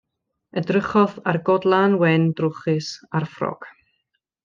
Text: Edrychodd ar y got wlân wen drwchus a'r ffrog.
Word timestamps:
Edrychodd 0.61 1.19
ar 1.33 1.39
y 1.39 1.43
got 1.51 1.67
wlân 1.69 1.99
wen 2.01 2.25
drwchus 2.41 2.91
a'r 3.19 3.33
ffrog. 3.37 3.73